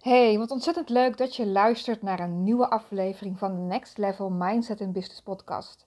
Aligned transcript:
Hey, 0.00 0.38
wat 0.38 0.50
ontzettend 0.50 0.88
leuk 0.88 1.16
dat 1.16 1.36
je 1.36 1.46
luistert 1.46 2.02
naar 2.02 2.20
een 2.20 2.42
nieuwe 2.42 2.70
aflevering 2.70 3.38
van 3.38 3.54
de 3.54 3.60
Next 3.60 3.98
Level 3.98 4.30
Mindset 4.30 4.80
and 4.80 4.92
Business 4.92 5.22
Podcast. 5.22 5.86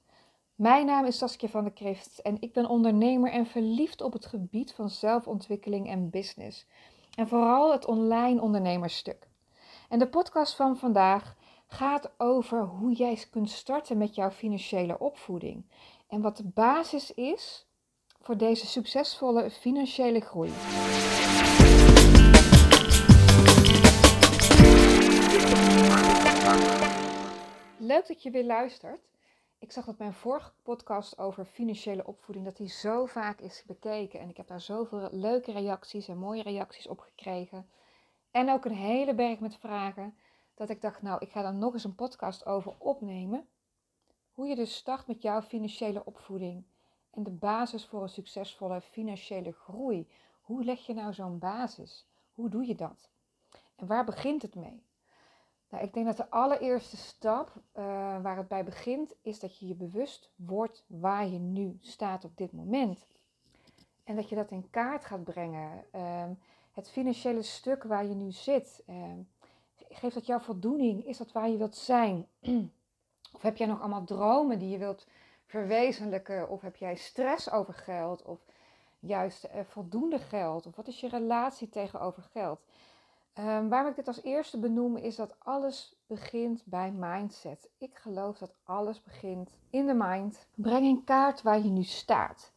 Mijn 0.56 0.86
naam 0.86 1.06
is 1.06 1.18
Saskia 1.18 1.48
van 1.48 1.64
der 1.64 1.74
Krift 1.74 2.22
en 2.22 2.38
ik 2.40 2.54
ben 2.54 2.66
ondernemer 2.66 3.32
en 3.32 3.46
verliefd 3.46 4.02
op 4.02 4.14
het 4.14 4.26
gebied 4.26 4.74
van 4.74 4.90
zelfontwikkeling 4.90 5.90
en 5.90 6.10
business. 6.10 6.66
En 7.16 7.28
vooral 7.28 7.72
het 7.72 7.86
online 7.86 8.42
ondernemersstuk. 8.42 9.28
En 9.90 10.00
de 10.00 10.08
podcast 10.08 10.56
van 10.56 10.78
vandaag 10.78 11.36
gaat 11.68 12.12
over 12.18 12.64
hoe 12.66 12.94
jij 12.94 13.26
kunt 13.32 13.50
starten 13.50 13.98
met 13.98 14.16
jouw 14.16 14.32
financiële 14.32 15.00
opvoeding. 15.00 15.66
En 16.08 16.22
wat 16.22 16.38
de 16.38 16.48
basis 16.54 17.14
is 17.14 17.66
voor 18.22 18.38
deze 18.38 18.68
succesvolle 18.68 19.50
financiële 19.50 20.20
groei. 20.20 20.52
Leuk 27.84 28.08
dat 28.08 28.24
je 28.24 28.32
weer 28.32 28.46
luistert. 28.46 29.10
Ik 29.60 29.72
zag 29.72 29.86
dat 29.86 29.98
mijn 29.98 30.14
vorige 30.14 30.52
podcast 30.62 31.18
over 31.18 31.46
financiële 31.46 32.08
opvoeding, 32.08 32.46
dat 32.46 32.58
die 32.58 32.70
zo 32.70 33.06
vaak 33.06 33.40
is 33.40 33.64
bekeken. 33.66 34.20
En 34.20 34.30
ik 34.30 34.38
heb 34.38 34.48
daar 34.48 34.62
zoveel 34.62 35.08
leuke 35.12 35.52
reacties 35.52 36.08
en 36.08 36.18
mooie 36.18 36.44
reacties 36.44 36.88
op 36.88 37.00
gekregen. 37.00 37.70
En 38.32 38.50
ook 38.50 38.66
een 38.66 38.76
hele 38.76 39.16
berg 39.16 39.40
met 39.40 39.56
vragen. 39.56 40.18
Dat 40.54 40.70
ik 40.70 40.82
dacht, 40.82 41.02
nou, 41.02 41.18
ik 41.20 41.32
ga 41.32 41.42
daar 41.42 41.54
nog 41.54 41.74
eens 41.74 41.84
een 41.84 41.96
podcast 41.96 42.46
over 42.46 42.76
opnemen. 42.78 43.48
Hoe 44.32 44.48
je 44.48 44.56
dus 44.56 44.76
start 44.76 45.08
met 45.08 45.22
jouw 45.22 45.42
financiële 45.42 46.06
opvoeding. 46.06 46.66
En 47.12 47.24
de 47.24 47.32
basis 47.32 47.86
voor 47.86 48.02
een 48.02 48.10
succesvolle 48.10 48.82
financiële 48.82 49.52
groei. 49.52 50.10
Hoe 50.42 50.64
leg 50.64 50.86
je 50.86 50.94
nou 50.94 51.14
zo'n 51.14 51.40
basis? 51.40 52.08
Hoe 52.34 52.50
doe 52.50 52.68
je 52.68 52.76
dat? 52.76 53.10
En 53.76 53.88
waar 53.88 54.06
begint 54.06 54.42
het 54.42 54.56
mee? 54.56 54.84
Nou, 55.74 55.86
ik 55.86 55.94
denk 55.94 56.06
dat 56.06 56.18
de 56.18 56.30
allereerste 56.30 56.98
stap 56.98 57.52
uh, 57.56 57.84
waar 58.22 58.38
het 58.38 58.48
bij 58.48 58.64
begint, 58.64 59.14
is 59.22 59.40
dat 59.40 59.58
je 59.60 59.68
je 59.68 59.76
bewust 59.76 60.32
wordt 60.36 60.84
waar 60.88 61.28
je 61.28 61.40
nu 61.40 61.78
staat 61.82 62.26
op 62.26 62.38
dit 62.38 62.52
moment. 62.52 63.06
En 64.04 64.16
dat 64.16 64.30
je 64.30 64.36
dat 64.36 64.52
in 64.52 64.70
kaart 64.70 65.06
gaat 65.06 65.24
brengen. 65.24 65.86
Uh, 65.96 66.24
het 66.72 66.90
financiële 66.90 67.42
stuk 67.42 67.84
waar 67.84 68.06
je 68.06 68.14
nu 68.14 68.32
zit. 68.32 68.84
Uh, 68.90 68.96
geeft 69.90 70.14
dat 70.14 70.26
jouw 70.26 70.40
voldoening? 70.40 71.06
Is 71.06 71.18
dat 71.18 71.32
waar 71.32 71.50
je 71.50 71.58
wilt 71.58 71.76
zijn? 71.76 72.28
of 73.36 73.42
heb 73.42 73.58
jij 73.58 73.68
nog 73.68 73.80
allemaal 73.80 74.06
dromen 74.06 74.60
die 74.60 74.70
je 74.70 74.78
wilt 74.78 75.08
verwezenlijken? 75.46 76.50
Of 76.50 76.62
heb 76.62 76.76
jij 76.76 76.96
stress 76.96 77.52
over 77.52 77.74
geld? 77.74 78.22
Of 78.22 78.46
juist 79.00 79.44
eh, 79.44 79.62
voldoende 79.68 80.20
geld? 80.20 80.66
Of 80.66 80.76
wat 80.76 80.88
is 80.88 81.00
je 81.00 81.10
relatie 81.10 81.70
tegenover 81.70 82.24
geld? 82.24 82.60
Um, 83.40 83.70
waarom 83.70 83.90
ik 83.90 83.96
dit 83.96 84.08
als 84.08 84.24
eerste 84.24 84.60
benoem 84.60 84.98
is 84.98 85.16
dat 85.16 85.36
alles 85.40 85.96
begint 86.08 86.62
bij 86.66 86.92
mindset. 86.92 87.70
Ik 87.78 87.98
geloof 87.98 88.38
dat 88.38 88.54
alles 88.64 89.04
begint 89.04 89.50
in 89.70 89.86
de 89.86 89.94
mind. 89.94 90.48
Breng 90.56 90.86
in 90.86 91.04
kaart 91.04 91.42
waar 91.42 91.58
je 91.58 91.70
nu 91.70 91.84
staat. 91.84 92.52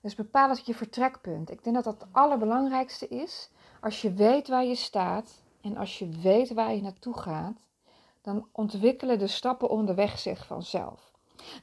Dus 0.00 0.14
bepaal 0.14 0.48
het 0.48 0.66
je 0.66 0.74
vertrekpunt. 0.74 1.50
Ik 1.50 1.64
denk 1.64 1.76
dat 1.76 1.84
dat 1.84 2.00
het 2.00 2.08
allerbelangrijkste 2.12 3.08
is. 3.08 3.50
Als 3.80 4.02
je 4.02 4.12
weet 4.12 4.48
waar 4.48 4.64
je 4.64 4.74
staat 4.74 5.42
en 5.60 5.76
als 5.76 5.98
je 5.98 6.08
weet 6.08 6.52
waar 6.52 6.74
je 6.74 6.82
naartoe 6.82 7.18
gaat, 7.18 7.66
dan 8.22 8.48
ontwikkelen 8.52 9.18
de 9.18 9.26
stappen 9.26 9.68
onderweg 9.68 10.18
zich 10.18 10.46
vanzelf. 10.46 11.12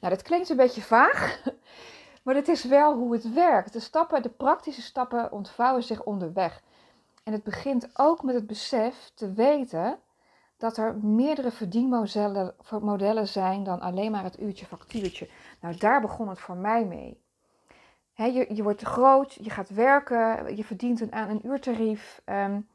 Nou, 0.01 0.13
dat 0.13 0.21
klinkt 0.21 0.49
een 0.49 0.57
beetje 0.57 0.81
vaag, 0.81 1.41
maar 2.23 2.33
dit 2.33 2.47
is 2.47 2.63
wel 2.63 2.95
hoe 2.95 3.13
het 3.13 3.33
werkt. 3.33 3.73
De 3.73 3.79
stappen, 3.79 4.21
de 4.21 4.29
praktische 4.29 4.81
stappen 4.81 5.31
ontvouwen 5.31 5.83
zich 5.83 6.03
onderweg. 6.03 6.63
En 7.25 7.33
het 7.33 7.43
begint 7.43 7.89
ook 7.99 8.23
met 8.23 8.35
het 8.35 8.47
besef 8.47 9.11
te 9.13 9.33
weten 9.33 9.99
dat 10.57 10.77
er 10.77 10.97
meerdere 10.97 11.51
verdienmodellen 11.51 13.27
zijn 13.27 13.63
dan 13.63 13.79
alleen 13.79 14.11
maar 14.11 14.23
het 14.23 14.39
uurtje 14.39 14.65
factuurtje. 14.65 15.29
Nou, 15.61 15.77
daar 15.77 16.01
begon 16.01 16.29
het 16.29 16.39
voor 16.39 16.55
mij 16.55 16.85
mee. 16.85 17.21
je, 18.13 18.55
je 18.55 18.63
wordt 18.63 18.81
groot, 18.81 19.33
je 19.33 19.49
gaat 19.49 19.69
werken, 19.69 20.55
je 20.55 20.63
verdient 20.63 21.01
een, 21.01 21.13
aan 21.13 21.29
een 21.29 21.47
uurtarief. 21.47 22.21
Um, 22.25 22.67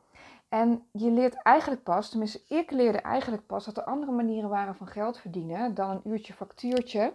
en 0.48 0.86
je 0.92 1.10
leert 1.10 1.34
eigenlijk 1.42 1.82
pas, 1.82 2.08
tenminste 2.08 2.42
ik 2.48 2.70
leerde 2.70 2.98
eigenlijk 2.98 3.46
pas, 3.46 3.64
dat 3.64 3.76
er 3.76 3.84
andere 3.84 4.12
manieren 4.12 4.50
waren 4.50 4.74
van 4.74 4.86
geld 4.86 5.18
verdienen 5.18 5.74
dan 5.74 5.90
een 5.90 6.10
uurtje 6.12 6.32
factuurtje. 6.32 7.12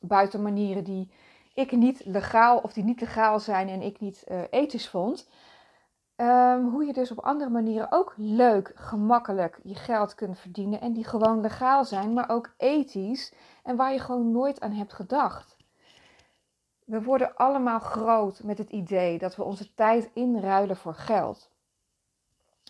Buiten 0.00 0.42
manieren 0.42 0.84
die 0.84 1.10
ik 1.54 1.72
niet 1.72 2.04
legaal 2.04 2.58
of 2.58 2.72
die 2.72 2.84
niet 2.84 3.00
legaal 3.00 3.40
zijn 3.40 3.68
en 3.68 3.82
ik 3.82 4.00
niet 4.00 4.24
uh, 4.28 4.40
ethisch 4.50 4.88
vond. 4.88 5.28
Um, 6.16 6.68
hoe 6.68 6.84
je 6.84 6.92
dus 6.92 7.10
op 7.10 7.18
andere 7.18 7.50
manieren 7.50 7.92
ook 7.92 8.14
leuk, 8.16 8.72
gemakkelijk 8.74 9.60
je 9.62 9.74
geld 9.74 10.14
kunt 10.14 10.38
verdienen. 10.38 10.80
En 10.80 10.92
die 10.92 11.04
gewoon 11.04 11.40
legaal 11.40 11.84
zijn, 11.84 12.12
maar 12.12 12.28
ook 12.28 12.54
ethisch. 12.56 13.34
En 13.62 13.76
waar 13.76 13.92
je 13.92 13.98
gewoon 13.98 14.32
nooit 14.32 14.60
aan 14.60 14.72
hebt 14.72 14.92
gedacht. 14.92 15.56
We 16.84 17.02
worden 17.02 17.36
allemaal 17.36 17.78
groot 17.78 18.42
met 18.42 18.58
het 18.58 18.70
idee 18.70 19.18
dat 19.18 19.36
we 19.36 19.42
onze 19.42 19.74
tijd 19.74 20.10
inruilen 20.14 20.76
voor 20.76 20.94
geld. 20.94 21.50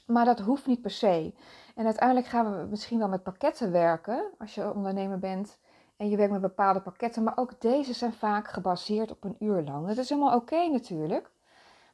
Maar 0.07 0.25
dat 0.25 0.41
hoeft 0.41 0.67
niet 0.67 0.83
per 0.83 0.91
se. 0.91 1.35
En 1.75 1.85
uiteindelijk 1.85 2.27
gaan 2.27 2.59
we 2.59 2.67
misschien 2.67 2.99
wel 2.99 3.09
met 3.09 3.23
pakketten 3.23 3.73
werken 3.73 4.31
als 4.39 4.55
je 4.55 4.75
ondernemer 4.75 5.19
bent. 5.19 5.59
En 5.97 6.09
je 6.09 6.17
werkt 6.17 6.33
met 6.33 6.41
bepaalde 6.41 6.81
pakketten. 6.81 7.23
Maar 7.23 7.37
ook 7.37 7.61
deze 7.61 7.93
zijn 7.93 8.13
vaak 8.13 8.49
gebaseerd 8.49 9.11
op 9.11 9.25
een 9.25 9.37
uur 9.39 9.63
lang. 9.63 9.87
Dat 9.87 9.97
is 9.97 10.09
helemaal 10.09 10.37
oké 10.37 10.69
natuurlijk. 10.69 11.32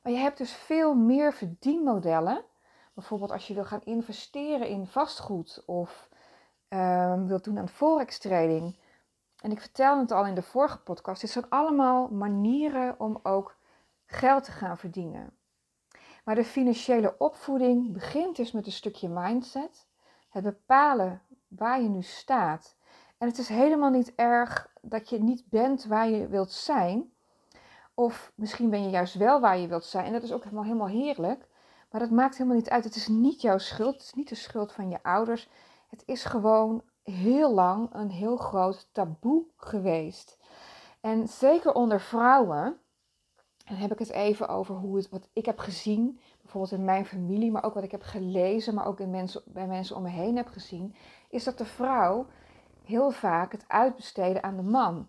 Maar 0.08 0.16
je 0.16 0.22
hebt 0.22 0.38
dus 0.38 0.52
veel 0.52 0.94
meer 0.94 1.32
verdienmodellen. 1.32 2.44
Bijvoorbeeld 2.94 3.32
als 3.32 3.46
je 3.46 3.54
wil 3.54 3.64
gaan 3.64 3.84
investeren 3.84 4.69
in 4.69 4.86
vastgoed 4.86 5.62
of 5.66 6.08
um, 6.69 7.26
wilt 7.26 7.44
doen 7.44 7.58
aan 7.58 7.69
forex 7.69 8.18
trading. 8.18 8.78
En 9.41 9.50
ik 9.50 9.60
vertelde 9.60 10.00
het 10.00 10.12
al 10.12 10.26
in 10.26 10.34
de 10.34 10.42
vorige 10.42 10.78
podcast. 10.78 11.20
Dit 11.20 11.30
zijn 11.30 11.48
allemaal 11.48 12.08
manieren 12.08 13.00
om 13.00 13.20
ook 13.22 13.56
geld 14.06 14.44
te 14.44 14.50
gaan 14.50 14.78
verdienen. 14.78 15.36
Maar 16.24 16.34
de 16.34 16.44
financiële 16.44 17.18
opvoeding 17.18 17.92
begint 17.92 18.36
dus 18.36 18.52
met 18.52 18.66
een 18.66 18.72
stukje 18.72 19.08
mindset. 19.08 19.86
Het 20.28 20.42
bepalen 20.44 21.22
waar 21.48 21.82
je 21.82 21.88
nu 21.88 22.02
staat. 22.02 22.76
En 23.18 23.28
het 23.28 23.38
is 23.38 23.48
helemaal 23.48 23.91
niet 23.91 24.14
erg 24.14 24.72
dat 24.80 25.08
je 25.08 25.22
niet 25.22 25.48
bent 25.48 25.84
waar 25.84 26.08
je 26.08 26.28
wilt 26.28 26.52
zijn. 26.52 27.12
Of 27.98 28.32
misschien 28.34 28.70
ben 28.70 28.82
je 28.82 28.91
juist 28.91 29.14
wel 29.14 29.41
waar 29.41 29.59
je 29.59 29.66
wilt 29.66 29.84
zijn. 29.84 30.04
En 30.04 30.12
dat 30.12 30.22
is 30.22 30.32
ook 30.32 30.42
helemaal, 30.42 30.64
helemaal 30.64 30.88
heerlijk. 30.88 31.48
Maar 31.91 32.00
dat 32.00 32.10
maakt 32.10 32.36
helemaal 32.36 32.59
niet 32.59 32.70
uit. 32.70 32.84
Het 32.84 32.97
is 32.97 33.09
niet 33.09 33.41
jouw 33.41 33.59
schuld. 33.59 33.94
Het 33.94 34.03
is 34.03 34.14
niet 34.14 34.28
de 34.28 34.34
schuld 34.34 34.72
van 34.72 34.91
je 34.91 35.03
ouders. 35.03 35.48
Het 35.88 36.03
is 36.06 36.25
gewoon 36.25 36.82
heel 37.03 37.54
lang 37.54 37.94
een 37.94 38.10
heel 38.10 38.36
groot 38.36 38.88
taboe 38.92 39.44
geweest. 39.56 40.38
En 41.00 41.28
zeker 41.28 41.72
onder 41.75 42.00
vrouwen. 42.00 42.78
En 43.64 43.76
heb 43.76 43.92
ik 43.92 43.98
het 43.98 44.10
even 44.10 44.48
over 44.48 44.75
hoe 44.75 44.97
het, 44.97 45.09
wat 45.09 45.28
ik 45.32 45.47
heb 45.47 45.59
gezien, 45.59 46.20
bijvoorbeeld 46.42 46.72
in 46.72 46.84
mijn 46.84 47.06
familie, 47.06 47.50
maar 47.50 47.65
ook 47.65 47.75
wat 47.75 47.84
ik 47.84 47.91
heb 47.91 48.03
gelezen, 48.03 48.75
maar 48.75 48.86
ook 48.86 49.00
in 49.00 49.10
mensen, 49.10 49.42
bij 49.47 49.66
mensen 49.66 49.97
om 49.97 50.03
me 50.03 50.09
heen 50.09 50.36
heb 50.36 50.48
gezien, 50.48 50.94
is 51.28 51.44
dat 51.44 51.59
de 51.59 51.65
vrouw 51.65 52.26
heel 52.84 53.10
vaak 53.10 53.53
het 53.53 53.65
uitbesteden 53.69 54.42
aan 54.42 54.56
de 54.56 54.62
man 54.62 55.09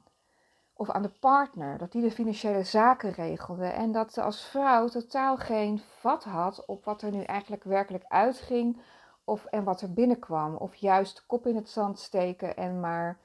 of 0.79 0.89
aan 0.89 1.01
de 1.01 1.11
partner, 1.19 1.77
dat 1.77 1.91
die 1.91 2.01
de 2.01 2.11
financiële 2.11 2.63
zaken 2.63 3.11
regelde 3.11 3.65
en 3.65 3.91
dat 3.91 4.13
ze 4.13 4.21
als 4.21 4.45
vrouw 4.45 4.87
totaal 4.87 5.37
geen 5.37 5.81
vat 5.99 6.23
had 6.23 6.65
op 6.65 6.85
wat 6.85 7.01
er 7.01 7.11
nu 7.11 7.23
eigenlijk 7.23 7.63
werkelijk 7.63 8.03
uitging 8.07 8.81
of, 9.23 9.45
en 9.45 9.63
wat 9.63 9.81
er 9.81 9.93
binnenkwam. 9.93 10.55
Of 10.55 10.75
juist 10.75 11.23
kop 11.25 11.47
in 11.47 11.55
het 11.55 11.69
zand 11.69 11.99
steken 11.99 12.57
en 12.57 12.79
maar 12.79 13.17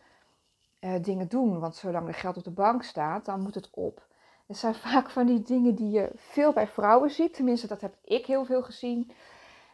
uh, 0.80 1.02
dingen 1.02 1.28
doen, 1.28 1.60
want 1.60 1.76
zolang 1.76 2.08
er 2.08 2.14
geld 2.14 2.36
op 2.36 2.44
de 2.44 2.50
bank 2.50 2.82
staat, 2.82 3.24
dan 3.24 3.40
moet 3.40 3.54
het 3.54 3.70
op. 3.70 4.06
Het 4.46 4.56
zijn 4.56 4.74
vaak 4.88 5.10
van 5.10 5.26
die 5.26 5.42
dingen 5.42 5.74
die 5.74 5.90
je 5.90 6.10
veel 6.14 6.52
bij 6.52 6.66
vrouwen 6.66 7.10
ziet, 7.10 7.34
tenminste 7.34 7.66
dat 7.66 7.80
heb 7.80 7.94
ik 8.04 8.26
heel 8.26 8.44
veel 8.44 8.62
gezien. 8.62 9.10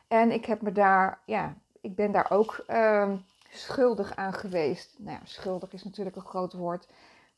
En 0.08 0.30
ik 0.30 0.44
heb 0.44 0.62
me 0.62 0.72
daar, 0.72 1.20
ja, 1.24 1.54
ik 1.80 1.94
ben 1.94 2.12
daar 2.12 2.30
ook 2.30 2.64
uh, 2.68 3.12
schuldig 3.50 4.16
aan 4.16 4.32
geweest. 4.32 4.94
Nou 4.98 5.18
ja, 5.20 5.26
schuldig 5.26 5.72
is 5.72 5.84
natuurlijk 5.84 6.16
een 6.16 6.22
groot 6.22 6.52
woord. 6.52 6.86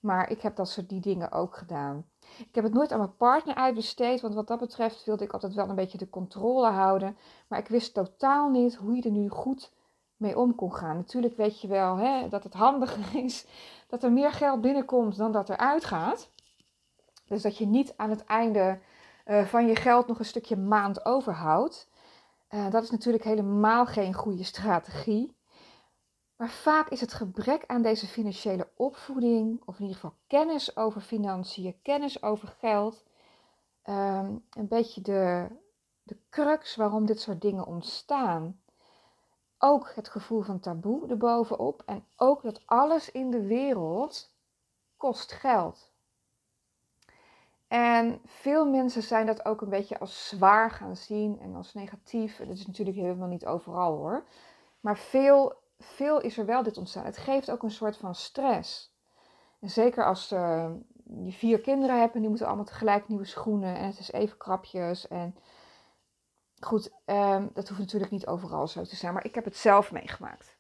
Maar 0.03 0.31
ik 0.31 0.41
heb 0.43 0.57
dat 0.57 0.69
soort 0.69 0.89
die 0.89 1.01
dingen 1.01 1.33
ook 1.33 1.57
gedaan. 1.57 2.05
Ik 2.39 2.55
heb 2.55 2.65
het 2.65 2.73
nooit 2.73 2.93
aan 2.93 2.99
mijn 2.99 3.17
partner 3.17 3.55
uitbesteed, 3.55 4.21
want 4.21 4.35
wat 4.35 4.47
dat 4.47 4.59
betreft 4.59 5.05
wilde 5.05 5.25
ik 5.25 5.33
altijd 5.33 5.55
wel 5.55 5.69
een 5.69 5.75
beetje 5.75 5.99
de 5.99 6.11
controle 6.11 6.71
houden. 6.71 7.17
Maar 7.49 7.59
ik 7.59 7.69
wist 7.69 7.95
totaal 7.95 8.51
niet 8.51 8.75
hoe 8.75 8.97
je 8.97 9.03
er 9.03 9.11
nu 9.11 9.29
goed 9.29 9.73
mee 10.17 10.39
om 10.39 10.55
kon 10.55 10.75
gaan. 10.75 10.97
Natuurlijk 10.97 11.37
weet 11.37 11.61
je 11.61 11.69
wel 11.69 11.97
hè, 11.97 12.29
dat 12.29 12.45
het 12.45 12.55
handiger 12.55 13.17
is 13.25 13.47
dat 13.87 14.03
er 14.03 14.13
meer 14.13 14.33
geld 14.33 14.61
binnenkomt 14.61 15.17
dan 15.17 15.33
dat 15.33 15.49
er 15.49 15.57
uitgaat. 15.57 16.31
Dus 17.27 17.43
dat 17.43 17.57
je 17.57 17.67
niet 17.67 17.95
aan 17.97 18.11
het 18.11 18.25
einde 18.25 18.79
uh, 19.27 19.45
van 19.45 19.67
je 19.67 19.77
geld 19.77 20.07
nog 20.07 20.19
een 20.19 20.25
stukje 20.25 20.57
maand 20.57 21.05
overhoudt. 21.05 21.89
Uh, 22.51 22.71
dat 22.71 22.83
is 22.83 22.91
natuurlijk 22.91 23.25
helemaal 23.25 23.87
geen 23.87 24.15
goede 24.15 24.45
strategie. 24.45 25.37
Maar 26.43 26.51
vaak 26.51 26.89
is 26.89 27.01
het 27.01 27.13
gebrek 27.13 27.65
aan 27.67 27.83
deze 27.83 28.07
financiële 28.07 28.69
opvoeding, 28.77 29.63
of 29.65 29.75
in 29.75 29.81
ieder 29.81 30.01
geval 30.01 30.17
kennis 30.27 30.77
over 30.77 31.01
financiën, 31.01 31.77
kennis 31.83 32.23
over 32.23 32.49
geld, 32.49 33.05
um, 33.85 34.45
een 34.51 34.69
beetje 34.69 35.01
de, 35.01 35.49
de 36.03 36.17
crux 36.31 36.77
waarom 36.77 37.07
dit 37.07 37.21
soort 37.21 37.41
dingen 37.41 37.67
ontstaan. 37.67 38.61
Ook 39.59 39.93
het 39.95 40.09
gevoel 40.09 40.43
van 40.43 40.61
taboe 40.61 41.09
erbovenop 41.09 41.83
en 41.87 42.05
ook 42.17 42.43
dat 42.43 42.63
alles 42.67 43.11
in 43.11 43.31
de 43.31 43.43
wereld 43.47 44.35
kost 44.97 45.33
geld. 45.33 45.93
En 47.69 48.21
veel 48.25 48.67
mensen 48.67 49.03
zijn 49.03 49.27
dat 49.27 49.45
ook 49.45 49.61
een 49.61 49.69
beetje 49.69 49.99
als 49.99 50.29
zwaar 50.29 50.71
gaan 50.71 50.97
zien 50.97 51.41
en 51.41 51.55
als 51.55 51.75
negatief. 51.75 52.37
Dat 52.37 52.49
is 52.49 52.67
natuurlijk 52.67 52.97
helemaal 52.97 53.29
niet 53.29 53.47
overal 53.47 53.97
hoor. 53.97 54.25
Maar 54.81 54.99
veel, 54.99 55.61
veel 55.85 56.21
is 56.21 56.39
er 56.39 56.47
wel 56.47 56.63
dit 56.63 56.79
ontstaan. 56.79 57.05
Het 57.05 57.17
geeft 57.17 57.51
ook 57.51 57.63
een 57.63 57.71
soort 57.71 57.97
van 57.97 58.15
stress. 58.15 58.95
En 59.61 59.71
zeker 59.71 60.07
als 60.07 60.33
uh, 60.33 60.71
je 61.25 61.33
vier 61.33 61.61
kinderen 61.61 62.01
hebt 62.01 62.15
en 62.15 62.21
die 62.21 62.29
moeten 62.29 62.47
allemaal 62.47 62.65
tegelijk 62.65 63.09
nieuwe 63.09 63.25
schoenen 63.25 63.77
en 63.77 63.87
het 63.87 63.99
is 63.99 64.13
even 64.13 64.37
krapjes. 64.37 65.09
En 65.09 65.37
goed, 66.61 66.91
um, 67.07 67.51
dat 67.53 67.69
hoeft 67.69 67.81
natuurlijk 67.81 68.13
niet 68.13 68.27
overal 68.27 68.67
zo 68.69 68.85
te 68.85 68.97
zijn, 68.97 69.15
maar 69.15 69.25
ik 69.25 69.35
heb 69.35 69.45
het 69.45 69.57
zelf 69.57 69.93
meegemaakt. 69.93 70.57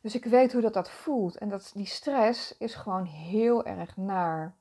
Dus 0.00 0.14
ik 0.14 0.24
weet 0.24 0.52
hoe 0.52 0.62
dat, 0.62 0.74
dat 0.74 0.90
voelt. 0.90 1.36
En 1.36 1.48
dat, 1.48 1.70
die 1.74 1.86
stress 1.86 2.56
is 2.56 2.74
gewoon 2.74 3.04
heel 3.04 3.64
erg 3.64 3.96
naar. 3.96 4.56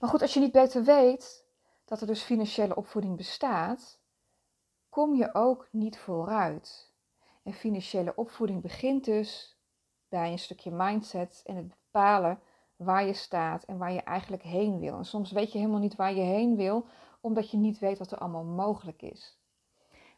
Maar 0.00 0.10
goed, 0.10 0.22
als 0.22 0.34
je 0.34 0.40
niet 0.40 0.52
beter 0.52 0.84
weet 0.84 1.46
dat 1.84 2.00
er 2.00 2.06
dus 2.06 2.22
financiële 2.22 2.76
opvoeding 2.76 3.16
bestaat, 3.16 3.98
kom 4.88 5.14
je 5.14 5.34
ook 5.34 5.68
niet 5.70 5.98
vooruit. 5.98 6.89
En 7.42 7.52
financiële 7.52 8.14
opvoeding 8.16 8.62
begint 8.62 9.04
dus 9.04 9.58
bij 10.08 10.30
een 10.30 10.38
stukje 10.38 10.70
mindset 10.70 11.42
en 11.44 11.56
het 11.56 11.68
bepalen 11.68 12.40
waar 12.76 13.06
je 13.06 13.12
staat 13.12 13.64
en 13.64 13.78
waar 13.78 13.92
je 13.92 14.02
eigenlijk 14.02 14.42
heen 14.42 14.78
wil. 14.78 14.96
En 14.96 15.04
soms 15.04 15.32
weet 15.32 15.52
je 15.52 15.58
helemaal 15.58 15.80
niet 15.80 15.96
waar 15.96 16.14
je 16.14 16.20
heen 16.20 16.56
wil, 16.56 16.86
omdat 17.20 17.50
je 17.50 17.56
niet 17.56 17.78
weet 17.78 17.98
wat 17.98 18.10
er 18.10 18.18
allemaal 18.18 18.44
mogelijk 18.44 19.02
is. 19.02 19.38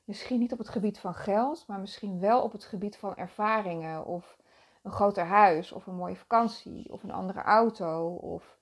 Misschien 0.05 0.39
niet 0.39 0.53
op 0.53 0.59
het 0.59 0.69
gebied 0.69 0.99
van 0.99 1.15
geld, 1.15 1.65
maar 1.67 1.81
misschien 1.81 2.21
wel 2.21 2.43
op 2.43 2.53
het 2.53 2.65
gebied 2.65 2.97
van 2.97 3.17
ervaringen 3.17 4.05
of 4.05 4.37
een 4.83 4.91
groter 4.91 5.25
huis 5.25 5.73
of 5.73 5.87
een 5.87 5.95
mooie 5.95 6.17
vakantie 6.17 6.93
of 6.93 7.03
een 7.03 7.11
andere 7.11 7.43
auto. 7.43 8.15
Of... 8.15 8.59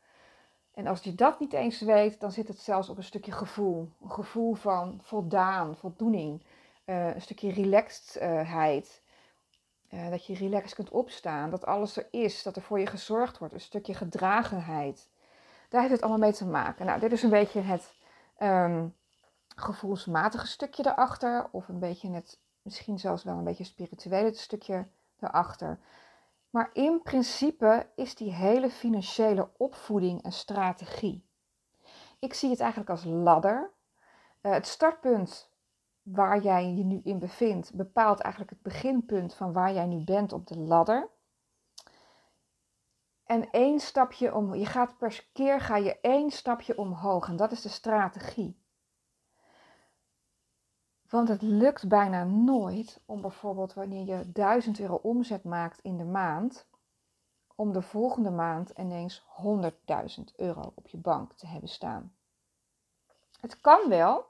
En 0.75 0.87
als 0.87 1.03
je 1.03 1.15
dat 1.15 1.41
niet 1.41 1.53
eens 1.53 1.81
weet, 1.81 2.21
dan 2.21 2.33
zit 2.33 2.49
het 2.49 2.59
zelfs 2.59 2.89
op 2.89 2.97
een 2.97 3.03
stukje 3.05 3.33
gevoel. 3.33 3.89
Een 4.01 4.11
gevoel 4.11 4.55
van 4.55 4.99
voldaan, 5.03 5.77
voldoening, 5.77 6.43
uh, 6.91 7.15
een 7.15 7.21
stukje 7.21 7.53
relaxedheid. 7.53 9.03
Uh, 9.91 10.11
dat 10.11 10.27
je 10.27 10.35
relaxed 10.35 10.75
kunt 10.75 10.91
opstaan, 10.91 11.51
dat 11.51 11.67
alles 11.67 11.97
er 11.97 12.09
is, 12.11 12.43
dat 12.43 12.57
er 12.57 12.63
voor 12.63 12.79
je 12.79 12.87
gezorgd 12.87 13.39
wordt, 13.39 13.55
een 13.55 13.61
stukje 13.61 13.95
gedragenheid. 13.95 15.09
Daar 15.69 15.81
heeft 15.81 15.93
het 15.93 16.03
allemaal 16.03 16.21
mee 16.21 16.33
te 16.33 16.47
maken. 16.47 16.87
Nou, 16.87 17.01
dit 17.01 17.13
is 17.13 17.23
een 17.23 17.31
beetje 17.31 17.61
het 17.61 17.95
um, 18.39 18.97
gevoelsmatige 19.57 20.47
stukje 20.47 20.87
erachter, 20.87 21.49
of 21.51 21.69
een 21.69 21.79
beetje 21.79 22.11
het, 22.11 22.39
misschien 22.63 22.99
zelfs 22.99 23.25
wel 23.25 23.37
een 23.37 23.45
beetje 23.45 23.65
spirituele 23.65 24.35
stukje 24.35 24.87
erachter. 25.21 25.79
Maar 26.51 26.71
in 26.73 27.03
principe 27.03 27.87
is 27.95 28.15
die 28.15 28.33
hele 28.33 28.71
financiële 28.71 29.49
opvoeding 29.57 30.25
een 30.25 30.33
strategie. 30.33 31.29
Ik 32.19 32.35
zie 32.35 32.51
het 32.51 32.61
eigenlijk 32.61 32.91
als 32.91 33.05
ladder. 33.05 33.71
Uh, 34.43 34.53
het 34.53 34.67
startpunt 34.67 35.50
waar 36.03 36.43
jij 36.43 36.75
je 36.75 36.85
nu 36.85 37.01
in 37.05 37.19
bevindt 37.19 37.75
bepaalt 37.75 38.21
eigenlijk 38.21 38.53
het 38.53 38.63
beginpunt 38.63 39.35
van 39.35 39.53
waar 39.53 39.73
jij 39.73 39.87
nu 39.87 40.05
bent 40.05 40.33
op 40.33 40.47
de 40.47 40.59
ladder. 40.59 41.09
En 43.25 43.51
één 43.51 43.81
stapje 43.81 44.35
om, 44.35 44.55
je 44.55 44.67
gaat 44.67 44.99
per 44.99 45.29
keer 45.33 45.61
ga 45.61 45.77
je 45.77 46.01
één 46.01 46.31
stapje 46.31 46.79
omhoog 46.79 47.29
en 47.29 47.37
dat 47.37 47.53
is 47.53 47.63
de 47.63 47.69
strategie. 47.69 48.59
Want 51.09 51.29
het 51.29 51.43
lukt 51.43 51.89
bijna 51.89 52.25
nooit 52.25 53.03
om 53.07 53.21
bijvoorbeeld 53.21 53.75
wanneer 53.75 54.05
je 54.05 54.33
1000 54.33 54.81
euro 54.81 54.95
omzet 54.95 55.45
maakt 55.45 55.81
in 55.83 55.97
de 55.97 56.05
maand, 56.05 56.67
om 57.55 57.73
de 57.73 57.83
volgende 57.83 58.31
maand 58.31 58.71
ineens 58.71 59.25
100.000 59.43 60.25
euro 60.37 60.73
op 60.75 60.89
je 60.89 60.97
bank 60.97 61.33
te 61.33 61.47
hebben 61.47 61.69
staan. 61.69 62.15
Het 63.41 63.61
kan 63.61 63.89
wel, 63.89 64.30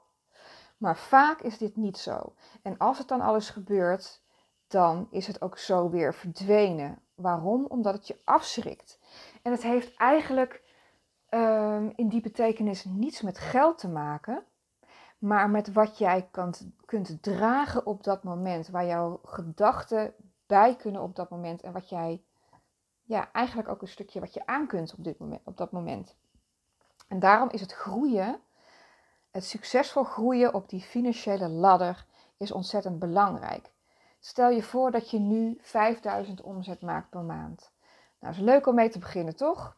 maar 0.81 0.97
vaak 0.97 1.41
is 1.41 1.57
dit 1.57 1.75
niet 1.75 1.97
zo. 1.97 2.33
En 2.61 2.77
als 2.77 2.97
het 2.97 3.07
dan 3.07 3.21
alles 3.21 3.49
gebeurt, 3.49 4.21
dan 4.67 5.07
is 5.11 5.27
het 5.27 5.41
ook 5.41 5.57
zo 5.57 5.89
weer 5.89 6.13
verdwenen. 6.13 7.01
Waarom? 7.15 7.65
Omdat 7.65 7.93
het 7.93 8.07
je 8.07 8.21
afschrikt. 8.23 8.99
En 9.41 9.51
het 9.51 9.61
heeft 9.61 9.95
eigenlijk 9.95 10.63
um, 11.29 11.93
in 11.95 12.07
die 12.07 12.21
betekenis 12.21 12.85
niets 12.85 13.21
met 13.21 13.37
geld 13.37 13.77
te 13.77 13.87
maken, 13.87 14.43
maar 15.17 15.49
met 15.49 15.73
wat 15.73 15.97
jij 15.97 16.27
kan, 16.31 16.53
kunt 16.85 17.23
dragen 17.23 17.85
op 17.85 18.03
dat 18.03 18.23
moment, 18.23 18.67
waar 18.67 18.85
jouw 18.85 19.19
gedachten 19.23 20.13
bij 20.45 20.75
kunnen 20.75 21.01
op 21.01 21.15
dat 21.15 21.29
moment 21.29 21.61
en 21.61 21.71
wat 21.71 21.89
jij, 21.89 22.23
ja, 23.03 23.31
eigenlijk 23.31 23.69
ook 23.69 23.81
een 23.81 23.87
stukje 23.87 24.19
wat 24.19 24.33
je 24.33 24.45
aan 24.45 24.67
kunt 24.67 24.93
op, 24.97 25.03
dit 25.03 25.19
moment, 25.19 25.41
op 25.43 25.57
dat 25.57 25.71
moment. 25.71 26.15
En 27.07 27.19
daarom 27.19 27.49
is 27.49 27.61
het 27.61 27.73
groeien, 27.73 28.41
het 29.31 29.45
succesvol 29.45 30.03
groeien 30.03 30.53
op 30.53 30.69
die 30.69 30.81
financiële 30.81 31.47
ladder, 31.47 32.05
is 32.37 32.51
ontzettend 32.51 32.99
belangrijk. 32.99 33.71
Stel 34.19 34.49
je 34.49 34.63
voor 34.63 34.91
dat 34.91 35.09
je 35.09 35.19
nu 35.19 35.57
5000 35.61 36.41
omzet 36.41 36.81
maakt 36.81 37.09
per 37.09 37.23
maand. 37.23 37.71
Nou, 38.19 38.33
is 38.33 38.39
leuk 38.39 38.67
om 38.67 38.75
mee 38.75 38.89
te 38.89 38.99
beginnen, 38.99 39.35
toch? 39.35 39.77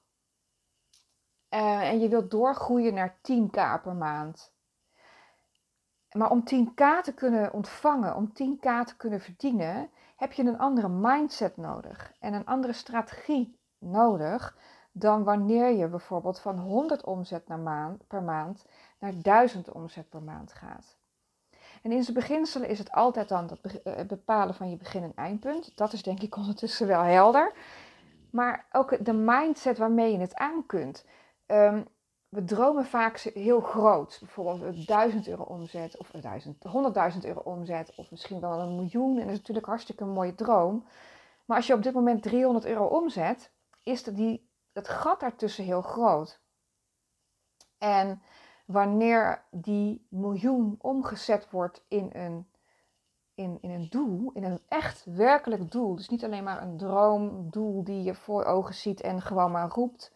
Uh, 1.50 1.90
en 1.90 2.00
je 2.00 2.08
wilt 2.08 2.32
doorgroeien 2.32 2.94
naar 2.94 3.18
10k 3.18 3.82
per 3.84 3.96
maand. 3.96 4.54
Maar 6.12 6.30
om 6.30 6.44
10k 6.44 7.02
te 7.04 7.14
kunnen 7.16 7.54
ontvangen, 7.54 8.16
om 8.16 8.30
10k 8.30 8.86
te 8.86 8.96
kunnen 8.98 9.22
verdienen, 9.22 9.90
heb 10.16 10.32
je 10.32 10.44
een 10.44 10.60
andere 10.60 10.90
mindset 10.90 11.58
nodig 11.58 12.14
en 12.20 12.34
een 12.34 12.46
andere 12.46 12.74
strategie 12.74 13.60
nodig 13.78 14.58
dan 14.94 15.24
wanneer 15.24 15.72
je 15.72 15.88
bijvoorbeeld 15.88 16.40
van 16.40 16.60
100 16.60 17.04
omzet 17.04 17.44
per 18.08 18.24
maand 18.24 18.66
naar 19.00 19.14
1000 19.22 19.72
omzet 19.72 20.10
per 20.10 20.22
maand 20.22 20.54
gaat. 20.54 20.98
En 21.82 21.92
in 21.92 22.04
zijn 22.04 22.18
beginselen 22.18 22.70
is 22.70 22.80
het 22.80 22.92
altijd 22.92 23.30
dan 23.30 23.50
eh, 23.62 23.96
het 23.96 24.08
bepalen 24.08 24.56
van 24.56 24.70
je 24.70 24.78
begin- 24.78 25.04
en 25.04 25.16
eindpunt. 25.16 25.78
Dat 25.78 25.94
is 25.94 26.04
denk 26.04 26.22
ik 26.22 26.36
ondertussen 26.42 26.88
wel 26.88 27.02
helder. 27.02 27.54
Maar 28.30 28.66
ook 28.72 29.06
de 29.06 29.14
mindset 29.14 29.78
waarmee 29.78 30.12
je 30.12 30.18
het 30.18 30.36
aan 30.36 30.66
kunt. 30.66 31.06
Um, 31.46 31.88
we 32.30 32.44
dromen 32.44 32.86
vaak 32.86 33.18
heel 33.20 33.60
groot. 33.60 34.18
Bijvoorbeeld 34.20 34.88
1000 34.88 35.28
euro 35.28 35.44
omzet 35.44 35.98
of 35.98 36.12
100.000 37.14 37.20
euro 37.22 37.40
omzet 37.40 37.94
of 37.96 38.12
misschien 38.12 38.40
wel 38.40 38.60
een 38.60 38.76
miljoen. 38.76 39.12
En 39.12 39.24
dat 39.24 39.32
is 39.32 39.38
natuurlijk 39.38 39.66
hartstikke 39.66 40.04
een 40.04 40.10
mooie 40.10 40.36
droom. 40.36 40.86
Maar 41.46 41.58
als 41.58 41.68
je 41.68 41.74
op 41.74 41.84
dit 41.84 41.94
moment 41.94 42.24
300 42.24 42.66
euro 42.66 42.86
omzet, 42.86 43.52
is 43.84 44.04
die, 44.04 44.50
dat 44.74 44.88
gat 44.88 45.20
daartussen 45.20 45.64
heel 45.64 45.82
groot. 45.82 46.42
En 47.78 48.22
wanneer 48.66 49.44
die 49.52 50.08
miljoen 50.10 50.76
omgezet 50.82 51.50
wordt 51.50 51.84
in 51.88 52.10
een, 52.14 52.48
in, 53.34 53.58
in 53.62 53.70
een 53.70 53.88
doel, 53.90 54.32
in 54.34 54.44
een 54.44 54.60
echt 54.68 55.06
werkelijk 55.06 55.72
doel. 55.72 55.96
Dus 55.96 56.10
niet 56.10 56.24
alleen 56.24 56.44
maar 56.44 56.62
een 56.62 56.78
droomdoel 56.78 57.84
die 57.84 58.04
je 58.04 58.16
voor 58.16 58.44
ogen 58.46 58.76
ziet 58.76 59.02
en 59.02 59.22
gewoon 59.22 59.52
maar 59.52 59.70
roept. 59.70 60.12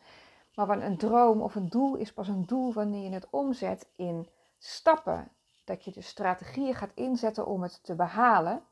Maar 0.55 0.69
een 0.69 0.97
droom 0.97 1.41
of 1.41 1.55
een 1.55 1.69
doel 1.69 1.95
is 1.95 2.13
pas 2.13 2.27
een 2.27 2.45
doel 2.45 2.73
wanneer 2.73 3.03
je 3.03 3.13
het 3.13 3.29
omzet 3.29 3.89
in 3.95 4.29
stappen. 4.57 5.31
Dat 5.63 5.83
je 5.83 5.91
de 5.91 6.01
strategieën 6.01 6.75
gaat 6.75 6.93
inzetten 6.93 7.45
om 7.45 7.61
het 7.61 7.83
te 7.83 7.95
behalen. 7.95 8.63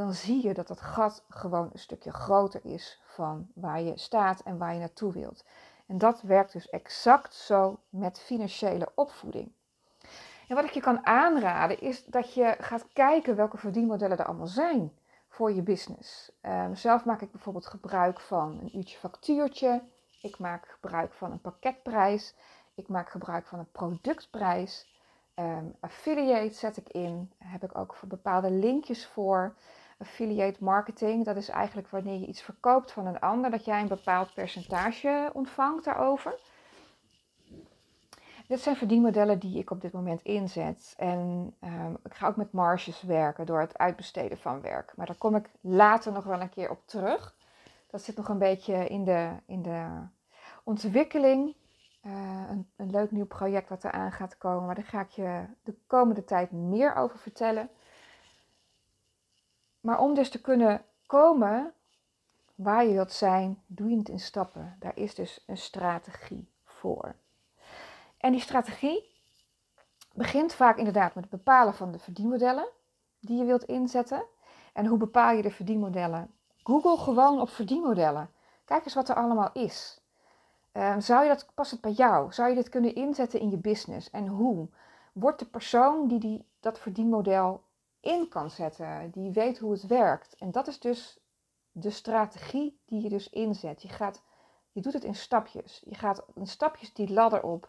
Dan 0.00 0.14
zie 0.14 0.46
je 0.46 0.54
dat 0.54 0.68
dat 0.68 0.80
gat 0.80 1.24
gewoon 1.28 1.70
een 1.72 1.78
stukje 1.78 2.12
groter 2.12 2.60
is 2.64 3.00
van 3.04 3.48
waar 3.54 3.80
je 3.80 3.98
staat 3.98 4.40
en 4.40 4.58
waar 4.58 4.72
je 4.72 4.78
naartoe 4.78 5.12
wilt. 5.12 5.44
En 5.86 5.98
dat 5.98 6.22
werkt 6.22 6.52
dus 6.52 6.68
exact 6.68 7.34
zo 7.34 7.78
met 7.88 8.20
financiële 8.20 8.92
opvoeding. 8.94 9.52
En 10.48 10.54
wat 10.54 10.64
ik 10.64 10.70
je 10.70 10.80
kan 10.80 11.06
aanraden 11.06 11.80
is 11.80 12.04
dat 12.04 12.34
je 12.34 12.56
gaat 12.60 12.86
kijken 12.92 13.36
welke 13.36 13.56
verdienmodellen 13.56 14.18
er 14.18 14.24
allemaal 14.24 14.46
zijn 14.46 14.92
voor 15.28 15.52
je 15.52 15.62
business. 15.62 16.32
Um, 16.42 16.76
zelf 16.76 17.04
maak 17.04 17.20
ik 17.20 17.30
bijvoorbeeld 17.30 17.66
gebruik 17.66 18.20
van 18.20 18.58
een 18.60 18.76
uurtje 18.76 18.98
factuurtje. 18.98 19.82
Ik 20.22 20.38
maak 20.38 20.68
gebruik 20.68 21.12
van 21.12 21.30
een 21.30 21.40
pakketprijs. 21.40 22.34
Ik 22.74 22.88
maak 22.88 23.10
gebruik 23.10 23.46
van 23.46 23.58
een 23.58 23.70
productprijs. 23.70 24.88
Um, 25.34 25.74
affiliate 25.80 26.54
zet 26.54 26.76
ik 26.76 26.88
in. 26.88 27.32
Daar 27.38 27.50
heb 27.50 27.64
ik 27.64 27.78
ook 27.78 27.94
voor 27.94 28.08
bepaalde 28.08 28.50
linkjes 28.50 29.06
voor 29.06 29.54
affiliate 30.00 30.64
marketing. 30.64 31.24
Dat 31.24 31.36
is 31.36 31.48
eigenlijk 31.48 31.88
wanneer 31.88 32.20
je 32.20 32.26
iets 32.26 32.42
verkoopt 32.42 32.92
van 32.92 33.06
een 33.06 33.20
ander, 33.20 33.50
dat 33.50 33.64
jij 33.64 33.80
een 33.80 33.88
bepaald 33.88 34.34
percentage 34.34 35.30
ontvangt 35.32 35.84
daarover. 35.84 36.34
Dit 38.50 38.60
zijn 38.60 38.76
verdienmodellen 38.76 39.38
die 39.38 39.58
ik 39.58 39.70
op 39.70 39.80
dit 39.80 39.92
moment 39.92 40.22
inzet. 40.22 40.94
En 40.96 41.54
um, 41.64 41.96
ik 42.04 42.14
ga 42.14 42.26
ook 42.26 42.36
met 42.36 42.52
marges 42.52 43.02
werken 43.02 43.46
door 43.46 43.60
het 43.60 43.78
uitbesteden 43.78 44.38
van 44.38 44.60
werk. 44.60 44.92
Maar 44.96 45.06
daar 45.06 45.16
kom 45.16 45.36
ik 45.36 45.50
later 45.60 46.12
nog 46.12 46.24
wel 46.24 46.40
een 46.40 46.48
keer 46.48 46.70
op 46.70 46.82
terug. 46.86 47.34
Dat 47.90 48.02
zit 48.02 48.16
nog 48.16 48.28
een 48.28 48.38
beetje 48.38 48.86
in 48.86 49.04
de, 49.04 49.30
in 49.46 49.62
de 49.62 49.86
ontwikkeling. 50.64 51.56
een, 52.02 52.68
een, 52.76 52.90
leuk 52.90 53.10
nieuw 53.10 53.26
project 53.26 53.68
wat 53.68 53.84
eraan 53.84 54.12
gaat 54.12 54.38
komen. 54.38 54.66
Maar 54.66 54.74
daar 54.74 54.84
ga 54.84 55.00
ik 55.00 55.10
je 55.10 55.44
de 55.62 55.74
komende 55.86 56.24
tijd 56.24 56.50
meer 56.50 56.94
over 56.94 57.18
vertellen. 57.18 57.70
Maar 59.80 60.00
om 60.00 60.14
dus 60.14 60.30
te 60.30 60.40
kunnen 60.40 60.84
komen 61.06 61.72
waar 62.54 62.86
je 62.86 62.92
wilt 62.92 63.12
zijn, 63.12 63.62
doe 63.66 63.90
je 63.90 63.96
het 63.96 64.08
in 64.08 64.20
stappen. 64.20 64.76
Daar 64.78 64.96
is 64.96 65.14
dus 65.14 65.44
een 65.46 65.56
strategie 65.56 66.48
voor. 66.64 67.14
En 68.16 68.32
die 68.32 68.40
strategie 68.40 69.10
begint 70.14 70.54
vaak 70.54 70.76
inderdaad 70.76 71.14
met 71.14 71.24
het 71.24 71.32
bepalen 71.32 71.74
van 71.74 71.92
de 71.92 71.98
verdienmodellen 71.98 72.68
die 73.20 73.38
je 73.38 73.44
wilt 73.44 73.64
inzetten. 73.64 74.24
En 74.72 74.86
hoe 74.86 74.98
bepaal 74.98 75.34
je 75.34 75.42
de 75.42 75.50
verdienmodellen? 75.50 76.30
Google 76.62 76.96
gewoon 76.96 77.40
op 77.40 77.48
verdienmodellen. 77.48 78.30
Kijk 78.64 78.84
eens 78.84 78.94
wat 78.94 79.08
er 79.08 79.14
allemaal 79.14 79.50
is. 79.52 80.00
Ehm, 80.72 81.00
zou 81.00 81.22
je 81.22 81.28
dat, 81.28 81.46
past 81.54 81.70
het 81.70 81.80
bij 81.80 81.92
jou? 81.92 82.32
Zou 82.32 82.48
je 82.48 82.54
dit 82.54 82.68
kunnen 82.68 82.94
inzetten 82.94 83.40
in 83.40 83.50
je 83.50 83.56
business? 83.56 84.10
En 84.10 84.26
hoe? 84.26 84.68
Wordt 85.12 85.38
de 85.38 85.46
persoon 85.46 86.08
die, 86.08 86.18
die 86.18 86.44
dat 86.60 86.78
verdienmodel 86.78 87.62
in 88.00 88.28
kan 88.28 88.50
zetten, 88.50 89.10
die 89.10 89.30
weet 89.30 89.58
hoe 89.58 89.72
het 89.72 89.86
werkt. 89.86 90.36
En 90.36 90.50
dat 90.50 90.68
is 90.68 90.80
dus 90.80 91.20
de 91.72 91.90
strategie 91.90 92.80
die 92.86 93.02
je 93.02 93.08
dus 93.08 93.30
inzet. 93.30 93.82
Je, 93.82 93.88
gaat, 93.88 94.22
je 94.72 94.80
doet 94.80 94.92
het 94.92 95.04
in 95.04 95.14
stapjes. 95.14 95.82
Je 95.84 95.94
gaat 95.94 96.24
in 96.34 96.46
stapjes 96.46 96.92
die 96.92 97.12
ladder 97.12 97.42
op. 97.42 97.68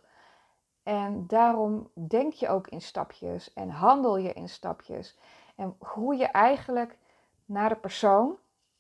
En 0.84 1.28
daarom 1.28 1.92
denk 2.08 2.34
je 2.34 2.50
ook 2.50 2.68
in 2.68 2.82
stapjes 2.82 3.54
en 3.54 3.70
handel 3.70 4.18
je 4.18 4.34
in 4.34 4.50
stapjes. 4.50 5.18
En 5.56 5.76
groei 5.80 6.18
je 6.18 6.26
eigenlijk 6.26 6.98
naar 7.46 7.70
de 7.70 7.76
persoon 7.76 8.38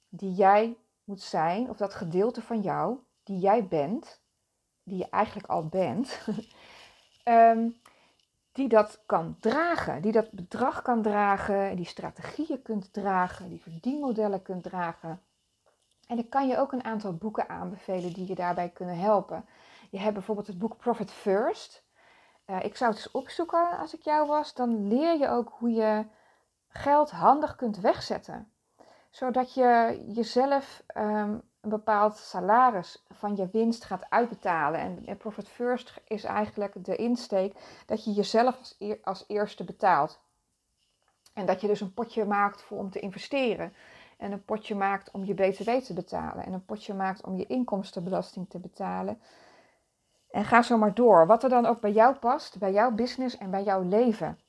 die 0.10 0.34
jij 0.34 0.78
moet 1.04 1.22
zijn, 1.22 1.70
of 1.70 1.78
dat 1.78 1.94
gedeelte 1.94 2.42
van 2.42 2.62
jou 2.62 2.98
die 3.24 3.40
jij 3.40 3.68
bent, 3.68 4.22
die 4.84 4.98
je 4.98 5.10
eigenlijk 5.10 5.48
al 5.48 5.68
bent, 5.68 6.22
ehm, 7.24 7.70
die 8.52 8.68
dat 8.68 9.02
kan 9.06 9.36
dragen, 9.40 10.02
die 10.02 10.12
dat 10.12 10.32
bedrag 10.32 10.82
kan 10.82 11.02
dragen, 11.02 11.76
die 11.76 11.86
strategieën 11.86 12.62
kunt 12.62 12.94
dragen, 12.94 13.50
die 13.50 13.62
verdienmodellen 13.62 14.42
kunt 14.42 14.64
dragen. 14.64 15.22
En 16.08 16.18
ik 16.18 16.30
kan 16.30 16.48
je 16.48 16.58
ook 16.58 16.72
een 16.72 16.84
aantal 16.84 17.14
boeken 17.14 17.50
aanbevelen 17.50 18.14
die 18.14 18.28
je 18.28 18.36
daarbij 18.36 18.70
kunnen 18.70 18.98
helpen. 18.98 19.46
Je 19.90 20.00
hebt 20.00 20.14
bijvoorbeeld 20.14 20.48
het 20.48 20.60
boek 20.60 20.78
Profit 20.78 21.12
First. 21.12 21.84
Uh, 22.46 22.64
ik 22.64 22.76
zou 22.76 22.92
het 22.92 23.00
eens 23.00 23.12
opzoeken 23.12 23.78
als 23.78 23.96
ik 23.96 24.02
jou 24.02 24.28
was. 24.28 24.54
Dan 24.54 24.88
leer 24.88 25.18
je 25.18 25.28
ook 25.30 25.54
hoe 25.58 25.72
je 25.72 26.06
geld 26.68 27.12
handig 27.12 27.56
kunt 27.56 27.80
wegzetten. 27.80 28.52
Zodat 29.10 29.54
je 29.54 30.04
jezelf 30.08 30.84
ehm, 30.88 31.38
een 31.62 31.70
bepaald 31.70 32.18
salaris 32.18 33.04
van 33.10 33.36
je 33.36 33.50
winst 33.52 33.84
gaat 33.84 34.10
uitbetalen. 34.10 35.06
En, 35.06 35.18
Profit 35.18 35.50
First 35.50 36.02
is 36.08 36.24
eigenlijk 36.24 36.86
de 36.86 36.96
insteek 36.96 37.54
dat 37.86 38.04
je 38.04 38.12
jezelf 38.12 38.58
als, 38.58 38.78
als 39.04 39.24
eerste 39.28 39.64
betaalt. 39.64 40.20
En 41.34 41.46
dat 41.46 41.62
je 41.62 41.68
dus 41.68 41.82
een 41.82 41.94
potje 41.94 42.26
maakt 42.26 42.62
voor 42.62 42.78
om 42.78 42.90
te 42.90 43.00
investeren. 43.00 43.74
En 44.18 44.32
een 44.32 44.46
potje 44.46 44.76
maakt 44.76 45.12
om 45.12 45.26
je 45.26 45.34
BTW 45.34 45.70
te 45.70 45.94
betalen. 45.94 46.46
En 46.46 46.54
een 46.54 46.66
potje 46.66 46.94
maakt 46.94 47.24
om 47.24 47.38
je 47.38 47.48
inkomstenbelasting 47.48 48.50
te 48.50 48.60
betalen. 48.60 49.22
En 50.32 50.46
ga 50.46 50.62
zo 50.62 50.78
maar 50.78 50.94
door. 50.94 51.28
Wat 51.28 51.44
er 51.44 51.50
dan 51.50 51.66
ook 51.66 51.80
bij 51.80 51.92
jou 51.92 52.16
past, 52.16 52.60
bij 52.60 52.72
jouw 52.72 52.92
business 52.92 53.38
en 53.38 53.52
bij 53.52 53.64
jouw 53.64 53.82
leven. 53.82 54.40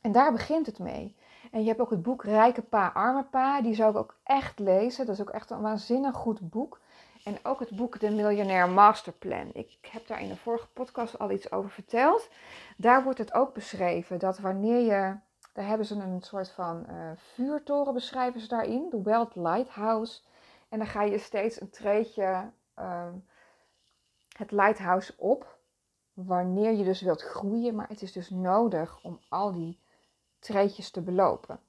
En 0.00 0.12
daar 0.12 0.32
begint 0.32 0.66
het 0.66 0.78
mee. 0.78 1.16
En 1.52 1.60
je 1.60 1.68
hebt 1.68 1.80
ook 1.80 1.90
het 1.90 2.02
boek 2.02 2.24
Rijke 2.24 2.62
Pa, 2.62 2.90
Arme 2.94 3.24
Pa. 3.24 3.62
Die 3.62 3.74
zou 3.74 3.90
ik 3.90 3.96
ook 3.96 4.16
echt 4.24 4.58
lezen. 4.58 5.06
Dat 5.06 5.14
is 5.14 5.20
ook 5.20 5.30
echt 5.30 5.50
een 5.50 5.60
waanzinnig 5.60 6.14
goed 6.14 6.50
boek. 6.50 6.80
En 7.24 7.38
ook 7.42 7.60
het 7.60 7.76
boek 7.76 8.00
De 8.00 8.10
Miljonair 8.10 8.68
Masterplan. 8.68 9.50
Ik 9.52 9.78
heb 9.90 10.06
daar 10.06 10.20
in 10.20 10.28
de 10.28 10.36
vorige 10.36 10.66
podcast 10.66 11.18
al 11.18 11.30
iets 11.30 11.52
over 11.52 11.70
verteld. 11.70 12.28
Daar 12.76 13.02
wordt 13.02 13.18
het 13.18 13.34
ook 13.34 13.54
beschreven 13.54 14.18
dat 14.18 14.38
wanneer 14.38 14.80
je. 14.80 15.16
Daar 15.52 15.66
hebben 15.66 15.86
ze 15.86 15.94
een 15.94 16.22
soort 16.22 16.50
van 16.50 16.86
uh, 16.88 17.10
vuurtoren 17.16 17.94
beschrijven 17.94 18.40
ze 18.40 18.48
daarin. 18.48 18.90
De 18.90 19.02
Wealth 19.02 19.34
Lighthouse. 19.34 20.20
En 20.68 20.78
dan 20.78 20.86
ga 20.86 21.02
je 21.02 21.18
steeds 21.18 21.60
een 21.60 21.70
treetje 21.70 22.50
uh, 22.78 23.06
het 24.36 24.50
lighthouse 24.50 25.14
op. 25.16 25.58
Wanneer 26.12 26.72
je 26.72 26.84
dus 26.84 27.00
wilt 27.00 27.22
groeien. 27.22 27.74
Maar 27.74 27.88
het 27.88 28.02
is 28.02 28.12
dus 28.12 28.30
nodig 28.30 28.98
om 29.02 29.20
al 29.28 29.52
die 29.52 29.81
treetjes 30.42 30.90
te 30.90 31.00
belopen. 31.00 31.60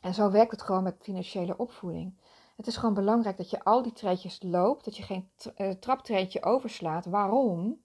En 0.00 0.14
zo 0.14 0.30
werkt 0.30 0.50
het 0.50 0.62
gewoon 0.62 0.82
met 0.82 0.96
financiële 1.00 1.56
opvoeding. 1.56 2.14
Het 2.56 2.66
is 2.66 2.76
gewoon 2.76 2.94
belangrijk 2.94 3.36
dat 3.36 3.50
je 3.50 3.64
al 3.64 3.82
die 3.82 3.92
treetjes 3.92 4.42
loopt, 4.42 4.84
dat 4.84 4.96
je 4.96 5.02
geen 5.02 5.30
uh, 5.56 5.70
traptreetje 5.70 6.42
overslaat. 6.42 7.06
Waarom? 7.06 7.82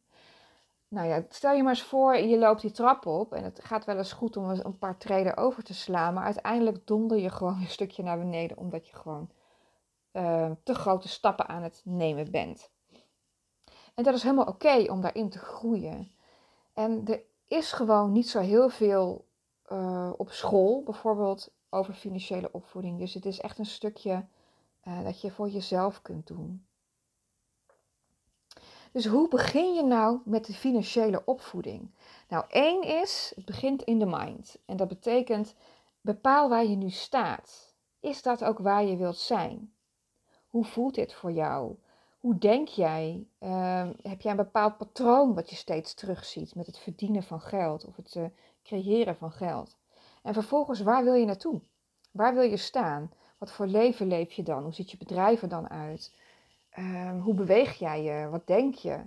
Nou 0.88 1.07
ja, 1.07 1.25
stel 1.29 1.53
je 1.53 1.63
maar 1.63 1.74
eens 1.74 1.84
voor, 1.84 2.17
je 2.17 2.38
loopt 2.38 2.62
die 2.62 2.72
trap 2.72 3.05
op 3.05 3.34
en 3.34 3.43
het 3.43 3.60
gaat 3.63 3.86
wel 3.86 3.98
eens 3.98 4.13
goed 4.13 4.38
om 4.38 4.50
een 4.50 4.77
paar 4.77 4.98
treden 4.98 5.38
over 5.38 5.63
te 5.63 5.74
slaan, 5.74 6.13
maar 6.13 6.24
uiteindelijk 6.24 6.88
donder 6.88 7.17
je 7.17 7.29
gewoon 7.29 7.60
een 7.62 7.69
stukje 7.69 8.03
naar 8.03 8.17
beneden 8.17 8.57
omdat 8.57 8.88
je 8.88 8.96
gewoon 8.96 9.29
uh, 10.13 10.51
te 10.63 10.74
grote 10.74 11.07
stappen 11.07 11.48
aan 11.48 11.63
het 11.63 11.81
nemen 11.84 12.31
bent. 12.31 12.72
En 13.96 14.03
dat 14.03 14.13
is 14.13 14.24
helemaal 14.24 14.46
oké 14.46 14.91
om 14.91 15.01
daarin 15.01 15.29
te 15.29 15.39
groeien. 15.39 16.12
En 16.74 17.05
er 17.05 17.22
is 17.48 17.72
gewoon 17.72 18.12
niet 18.12 18.29
zo 18.29 18.39
heel 18.39 18.69
veel 18.69 19.26
uh, 19.71 20.13
op 20.17 20.31
school 20.31 20.83
bijvoorbeeld 20.83 21.51
over 21.69 21.93
financiële 21.93 22.50
opvoeding. 22.51 23.00
Dus 23.00 23.13
het 23.13 23.25
is 23.25 23.39
echt 23.39 23.59
een 23.59 23.65
stukje 23.65 24.25
uh, 24.88 25.03
dat 25.03 25.21
je 25.21 25.31
voor 25.31 25.50
jezelf 25.50 26.01
kunt 26.01 26.27
doen. 26.27 26.65
Dus 28.91 29.05
hoe 29.05 29.27
begin 29.27 29.74
je 29.74 29.83
nou 29.83 30.19
met 30.25 30.45
de 30.45 30.53
financiële 30.53 31.21
opvoeding? 31.25 31.91
Nou, 32.27 32.45
één 32.50 32.81
is, 32.83 33.31
het 33.36 33.45
begint 33.45 33.81
in 33.83 34.00
de 34.00 34.05
mind. 34.05 34.57
En 34.65 34.77
dat 34.77 34.88
betekent, 34.88 35.55
bepaal 36.01 36.50
waar 36.50 36.65
je 36.65 36.75
nu 36.75 36.89
staat. 36.89 37.75
Is 38.00 38.21
dat 38.21 38.43
ook 38.43 38.59
waar 38.59 38.86
je 38.86 38.97
wilt 38.97 39.17
zijn? 39.17 39.74
Hoe 40.47 40.65
voelt 40.65 40.95
dit 40.95 41.13
voor 41.13 41.31
jou? 41.31 41.75
Hoe 42.19 42.38
denk 42.38 42.67
jij? 42.67 43.27
Uh, 43.39 43.89
heb 44.01 44.21
jij 44.21 44.31
een 44.31 44.38
bepaald 44.38 44.77
patroon 44.77 45.33
wat 45.33 45.50
je 45.50 45.55
steeds 45.55 45.93
terugziet 45.93 46.55
met 46.55 46.65
het 46.65 46.77
verdienen 46.77 47.24
van 47.24 47.41
geld 47.41 47.86
of 47.86 47.95
het 47.95 48.15
uh, 48.15 48.25
creëren 48.67 49.15
van 49.15 49.31
geld. 49.31 49.77
En 50.24 50.33
vervolgens, 50.33 50.81
waar 50.81 51.03
wil 51.03 51.13
je 51.13 51.25
naartoe? 51.25 51.62
Waar 52.12 52.33
wil 52.33 52.43
je 52.43 52.57
staan? 52.57 53.12
Wat 53.38 53.51
voor 53.51 53.67
leven 53.67 54.07
leef 54.07 54.31
je 54.31 54.43
dan? 54.43 54.63
Hoe 54.63 54.74
ziet 54.74 54.91
je 54.91 54.97
bedrijf 54.97 55.41
er 55.41 55.50
dan 55.50 55.69
uit? 55.69 56.13
Ehm, 56.69 57.19
hoe 57.19 57.33
beweeg 57.33 57.74
jij 57.74 58.03
je? 58.03 58.29
Wat 58.29 58.47
denk 58.47 58.75
je? 58.75 59.00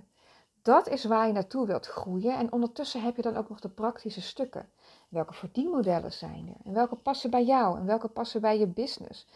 Dat 0.61 0.87
is 0.87 1.05
waar 1.05 1.27
je 1.27 1.33
naartoe 1.33 1.67
wilt 1.67 1.87
groeien. 1.87 2.37
En 2.37 2.51
ondertussen 2.51 3.01
heb 3.01 3.15
je 3.15 3.21
dan 3.21 3.37
ook 3.37 3.49
nog 3.49 3.59
de 3.59 3.69
praktische 3.69 4.21
stukken. 4.21 4.69
Welke 5.09 5.33
verdienmodellen 5.33 6.11
zijn 6.11 6.47
er? 6.47 6.65
En 6.65 6.73
welke 6.73 6.95
passen 6.95 7.29
bij 7.29 7.43
jou? 7.43 7.77
En 7.77 7.85
welke 7.85 8.07
passen 8.07 8.41
bij 8.41 8.59
je 8.59 8.67
business? 8.67 9.27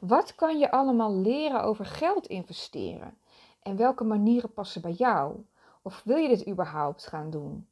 Wat 0.00 0.34
kan 0.34 0.58
je 0.58 0.70
allemaal 0.70 1.14
leren 1.14 1.62
over 1.62 1.86
geld 1.86 2.26
investeren? 2.26 3.16
En 3.62 3.76
welke 3.76 4.04
manieren 4.04 4.52
passen 4.52 4.82
bij 4.82 4.92
jou? 4.92 5.44
Of 5.82 6.02
wil 6.04 6.16
je 6.16 6.28
dit 6.28 6.48
überhaupt 6.48 7.06
gaan 7.06 7.30
doen? 7.30 7.68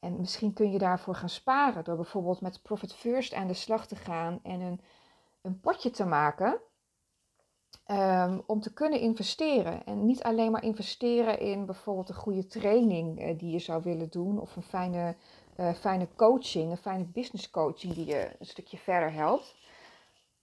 En 0.00 0.20
misschien 0.20 0.52
kun 0.52 0.70
je 0.70 0.78
daarvoor 0.78 1.14
gaan 1.14 1.28
sparen 1.28 1.84
door 1.84 1.96
bijvoorbeeld 1.96 2.40
met 2.40 2.62
Profit 2.62 2.94
First 2.94 3.34
aan 3.34 3.46
de 3.46 3.54
slag 3.54 3.86
te 3.86 3.96
gaan 3.96 4.40
en 4.42 4.60
een, 4.60 4.80
een 5.42 5.60
potje 5.60 5.90
te 5.90 6.04
maken 6.04 6.60
um, 7.90 8.42
om 8.46 8.60
te 8.60 8.72
kunnen 8.72 9.00
investeren. 9.00 9.84
En 9.84 10.06
niet 10.06 10.22
alleen 10.22 10.50
maar 10.50 10.62
investeren 10.62 11.40
in 11.40 11.66
bijvoorbeeld 11.66 12.08
een 12.08 12.14
goede 12.14 12.46
training 12.46 13.20
uh, 13.20 13.38
die 13.38 13.50
je 13.50 13.58
zou 13.58 13.82
willen 13.82 14.10
doen 14.10 14.40
of 14.40 14.56
een 14.56 14.62
fijne, 14.62 15.16
uh, 15.56 15.72
fijne 15.74 16.08
coaching, 16.16 16.70
een 16.70 16.76
fijne 16.76 17.04
business 17.04 17.50
coaching 17.50 17.94
die 17.94 18.06
je 18.06 18.36
een 18.38 18.46
stukje 18.46 18.76
verder 18.76 19.12
helpt. 19.12 19.56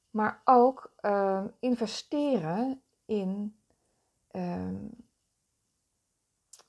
Maar 0.10 0.42
ook 0.44 0.94
uh, 1.02 1.44
investeren 1.60 2.82
in 3.06 3.60
um, 4.32 5.05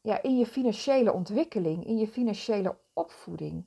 ja, 0.06 0.22
in 0.22 0.38
je 0.38 0.46
financiële 0.46 1.12
ontwikkeling, 1.12 1.86
in 1.86 1.98
je 1.98 2.08
financiële 2.08 2.76
opvoeding. 2.92 3.64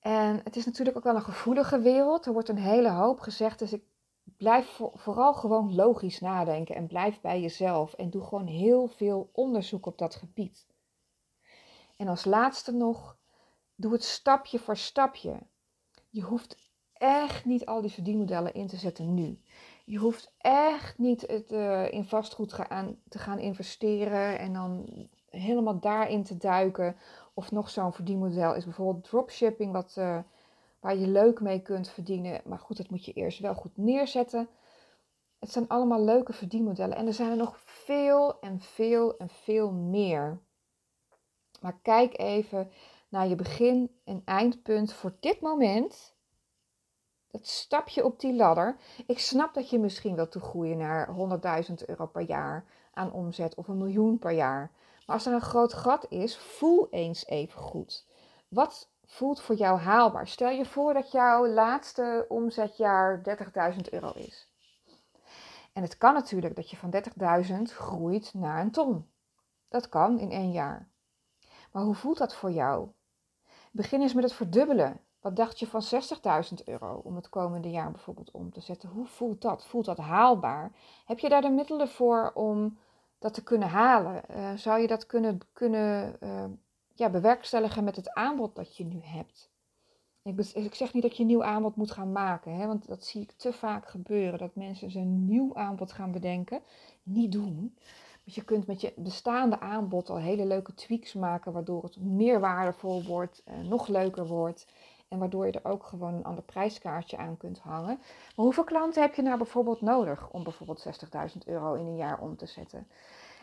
En 0.00 0.40
het 0.44 0.56
is 0.56 0.64
natuurlijk 0.64 0.96
ook 0.96 1.04
wel 1.04 1.14
een 1.14 1.22
gevoelige 1.22 1.80
wereld. 1.80 2.26
Er 2.26 2.32
wordt 2.32 2.48
een 2.48 2.58
hele 2.58 2.90
hoop 2.90 3.20
gezegd. 3.20 3.58
Dus 3.58 3.72
ik 3.72 3.82
blijf 4.36 4.80
vooral 4.94 5.34
gewoon 5.34 5.74
logisch 5.74 6.20
nadenken 6.20 6.74
en 6.74 6.86
blijf 6.86 7.20
bij 7.20 7.40
jezelf. 7.40 7.92
En 7.92 8.10
doe 8.10 8.24
gewoon 8.24 8.46
heel 8.46 8.86
veel 8.86 9.30
onderzoek 9.32 9.86
op 9.86 9.98
dat 9.98 10.14
gebied. 10.14 10.66
En 11.96 12.08
als 12.08 12.24
laatste 12.24 12.72
nog, 12.72 13.16
doe 13.74 13.92
het 13.92 14.04
stapje 14.04 14.58
voor 14.58 14.76
stapje. 14.76 15.38
Je 16.10 16.22
hoeft 16.22 16.56
echt 16.92 17.44
niet 17.44 17.66
al 17.66 17.80
die 17.80 17.92
verdienmodellen 17.92 18.54
in 18.54 18.66
te 18.66 18.76
zetten 18.76 19.14
nu. 19.14 19.40
Je 19.84 19.98
hoeft 19.98 20.34
echt 20.38 20.98
niet 20.98 21.20
het, 21.26 21.52
uh, 21.52 21.92
in 21.92 22.04
vastgoed 22.04 22.52
gaan, 22.52 22.98
te 23.08 23.18
gaan 23.18 23.38
investeren 23.38 24.38
en 24.38 24.52
dan 24.52 24.86
helemaal 25.30 25.80
daarin 25.80 26.22
te 26.22 26.36
duiken. 26.36 26.96
Of 27.34 27.50
nog 27.50 27.70
zo'n 27.70 27.92
verdienmodel 27.92 28.54
is 28.54 28.64
bijvoorbeeld 28.64 29.04
dropshipping, 29.04 29.72
wat, 29.72 29.94
uh, 29.98 30.18
waar 30.80 30.96
je 30.96 31.06
leuk 31.06 31.40
mee 31.40 31.62
kunt 31.62 31.88
verdienen. 31.88 32.40
Maar 32.44 32.58
goed, 32.58 32.76
dat 32.76 32.90
moet 32.90 33.04
je 33.04 33.12
eerst 33.12 33.38
wel 33.38 33.54
goed 33.54 33.76
neerzetten. 33.76 34.48
Het 35.38 35.52
zijn 35.52 35.68
allemaal 35.68 36.04
leuke 36.04 36.32
verdienmodellen 36.32 36.96
en 36.96 37.06
er 37.06 37.14
zijn 37.14 37.30
er 37.30 37.36
nog 37.36 37.58
veel 37.58 38.40
en 38.40 38.60
veel 38.60 39.16
en 39.16 39.28
veel 39.28 39.72
meer. 39.72 40.40
Maar 41.60 41.78
kijk 41.82 42.18
even 42.18 42.70
naar 43.08 43.28
je 43.28 43.34
begin- 43.34 43.90
en 44.04 44.22
eindpunt 44.24 44.92
voor 44.92 45.16
dit 45.20 45.40
moment. 45.40 46.16
Dat 47.30 47.46
stapje 47.46 48.04
op 48.04 48.20
die 48.20 48.34
ladder. 48.34 48.76
Ik 49.06 49.18
snap 49.18 49.54
dat 49.54 49.70
je 49.70 49.78
misschien 49.78 50.14
wilt 50.14 50.30
toegroeien 50.30 50.78
naar 50.78 51.08
100.000 51.08 51.88
euro 51.88 52.06
per 52.06 52.22
jaar 52.22 52.64
aan 52.92 53.12
omzet 53.12 53.54
of 53.54 53.68
een 53.68 53.78
miljoen 53.78 54.18
per 54.18 54.32
jaar. 54.32 54.70
Maar 55.08 55.16
als 55.16 55.26
er 55.26 55.32
een 55.32 55.40
groot 55.40 55.72
gat 55.74 56.06
is, 56.08 56.36
voel 56.36 56.86
eens 56.90 57.26
even 57.26 57.60
goed. 57.60 58.06
Wat 58.48 58.90
voelt 59.04 59.40
voor 59.40 59.54
jou 59.54 59.78
haalbaar? 59.78 60.28
Stel 60.28 60.50
je 60.50 60.64
voor 60.64 60.94
dat 60.94 61.12
jouw 61.12 61.46
laatste 61.46 62.24
omzetjaar 62.28 63.22
30.000 63.72 63.78
euro 63.90 64.12
is. 64.14 64.50
En 65.72 65.82
het 65.82 65.98
kan 65.98 66.14
natuurlijk 66.14 66.56
dat 66.56 66.70
je 66.70 66.76
van 66.76 66.94
30.000 67.46 67.62
groeit 67.62 68.34
naar 68.34 68.60
een 68.60 68.70
ton. 68.70 69.10
Dat 69.68 69.88
kan 69.88 70.18
in 70.18 70.30
één 70.30 70.52
jaar. 70.52 70.88
Maar 71.72 71.82
hoe 71.82 71.94
voelt 71.94 72.18
dat 72.18 72.34
voor 72.34 72.50
jou? 72.50 72.88
Begin 73.72 74.00
eens 74.00 74.14
met 74.14 74.24
het 74.24 74.32
verdubbelen. 74.32 75.00
Wat 75.20 75.36
dacht 75.36 75.58
je 75.58 75.66
van 75.66 75.82
60.000 76.52 76.64
euro 76.64 77.00
om 77.04 77.16
het 77.16 77.28
komende 77.28 77.70
jaar 77.70 77.90
bijvoorbeeld 77.90 78.30
om 78.30 78.52
te 78.52 78.60
zetten? 78.60 78.88
Hoe 78.88 79.06
voelt 79.06 79.40
dat? 79.40 79.66
Voelt 79.66 79.84
dat 79.84 79.98
haalbaar? 79.98 80.72
Heb 81.04 81.18
je 81.18 81.28
daar 81.28 81.42
de 81.42 81.50
middelen 81.50 81.88
voor 81.88 82.30
om 82.34 82.78
dat 83.18 83.34
te 83.34 83.42
kunnen 83.42 83.68
halen? 83.68 84.22
Uh, 84.30 84.52
zou 84.54 84.80
je 84.80 84.86
dat 84.86 85.06
kunnen, 85.06 85.38
kunnen 85.52 86.16
uh, 86.22 86.44
ja, 86.94 87.10
bewerkstelligen 87.10 87.84
met 87.84 87.96
het 87.96 88.14
aanbod 88.14 88.54
dat 88.54 88.76
je 88.76 88.84
nu 88.84 89.00
hebt? 89.02 89.50
Ik, 90.22 90.40
ik 90.54 90.74
zeg 90.74 90.92
niet 90.92 91.02
dat 91.02 91.16
je 91.16 91.22
een 91.22 91.28
nieuw 91.28 91.44
aanbod 91.44 91.76
moet 91.76 91.90
gaan 91.90 92.12
maken, 92.12 92.54
hè, 92.56 92.66
want 92.66 92.86
dat 92.86 93.04
zie 93.04 93.22
ik 93.22 93.32
te 93.32 93.52
vaak 93.52 93.88
gebeuren. 93.88 94.38
Dat 94.38 94.54
mensen 94.54 94.96
een 94.96 95.24
nieuw 95.24 95.54
aanbod 95.54 95.92
gaan 95.92 96.12
bedenken. 96.12 96.60
Niet 97.02 97.32
doen. 97.32 97.76
Je 98.22 98.44
kunt 98.44 98.66
met 98.66 98.80
je 98.80 98.92
bestaande 98.96 99.60
aanbod 99.60 100.10
al 100.10 100.18
hele 100.18 100.46
leuke 100.46 100.74
tweaks 100.74 101.12
maken, 101.12 101.52
waardoor 101.52 101.82
het 101.82 102.00
meer 102.00 102.40
waardevol 102.40 103.02
wordt, 103.02 103.42
eh, 103.44 103.58
nog 103.58 103.88
leuker 103.88 104.26
wordt. 104.26 104.66
En 105.08 105.18
waardoor 105.18 105.46
je 105.46 105.52
er 105.52 105.70
ook 105.70 105.84
gewoon 105.84 106.14
een 106.14 106.24
ander 106.24 106.44
prijskaartje 106.44 107.16
aan 107.16 107.36
kunt 107.36 107.58
hangen. 107.58 107.96
Maar 108.36 108.44
hoeveel 108.44 108.64
klanten 108.64 109.02
heb 109.02 109.14
je 109.14 109.22
nou 109.22 109.36
bijvoorbeeld 109.36 109.80
nodig 109.80 110.30
om 110.30 110.42
bijvoorbeeld 110.42 110.86
60.000 111.32 111.38
euro 111.46 111.74
in 111.74 111.86
een 111.86 111.96
jaar 111.96 112.20
om 112.20 112.36
te 112.36 112.46
zetten? 112.46 112.88